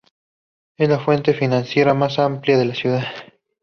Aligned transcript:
Es 0.77 0.89
la 0.89 0.97
fuente 0.97 1.35
financiera 1.35 1.93
más 1.93 2.17
amplia 2.17 2.57
de 2.57 2.65
la 2.65 2.73
ciudad. 2.73 3.03